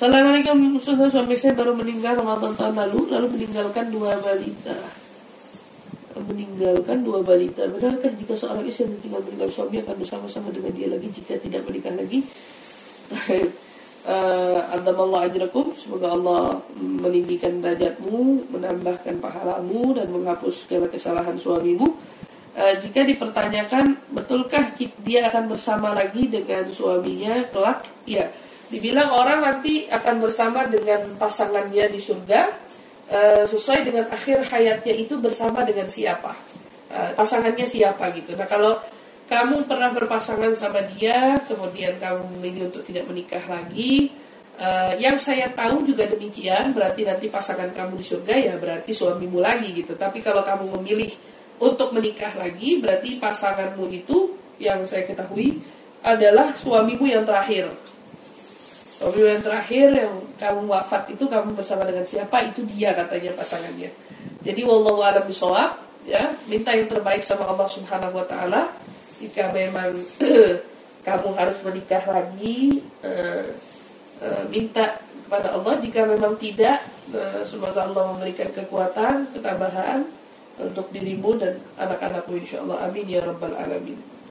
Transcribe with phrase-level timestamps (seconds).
[0.00, 4.72] Assalamualaikum Ustaz suami saya baru meninggal Ramadan tahun lalu lalu meninggalkan dua balita.
[6.16, 7.68] Meninggalkan dua balita.
[7.68, 11.68] Benarkah jika seorang istri yang tinggal meninggal suami akan bersama-sama dengan dia lagi jika tidak
[11.68, 12.24] menikah lagi?
[14.00, 15.76] Uh, Allah ajrakum.
[15.76, 21.84] Semoga Allah meninggikan derajatmu menambahkan pahalamu dan menghapus segala kesalahan suamimu.
[22.56, 24.72] Uh, jika dipertanyakan betulkah
[25.04, 27.84] dia akan bersama lagi dengan suaminya kelak?
[28.08, 28.32] Ya
[28.70, 32.70] dibilang orang nanti akan bersama dengan pasangannya di surga
[33.10, 36.30] Eh, sesuai dengan akhir hayatnya itu bersama dengan siapa?
[36.90, 38.38] Uh, pasangannya siapa gitu.
[38.38, 38.78] Nah kalau
[39.30, 44.10] kamu pernah berpasangan sama dia kemudian kamu memilih untuk tidak menikah lagi
[44.58, 49.38] uh, yang saya tahu juga demikian berarti nanti pasangan kamu di surga ya berarti suamimu
[49.42, 49.98] lagi gitu.
[49.98, 51.10] Tapi kalau kamu memilih
[51.58, 55.58] untuk menikah lagi berarti pasanganmu itu yang saya ketahui
[56.06, 57.70] adalah suamimu yang terakhir
[59.00, 63.88] Yang terakhir yang kamu wafat itu kamu bersama dengan siapa itu dia katanya pasangannya.
[64.44, 68.68] Jadi wallahu a'lam bishawab ya, minta yang terbaik sama Allah Subhanahu wa taala.
[69.16, 70.04] Jika memang
[71.08, 73.48] kamu harus menikah lagi uh,
[74.20, 76.84] uh, minta kepada Allah jika memang tidak
[77.16, 80.04] uh, semoga Allah memberikan kekuatan, ketabahan
[80.60, 84.19] untuk dirimu dan anak-anakmu insyaallah amin ya rabbal alamin.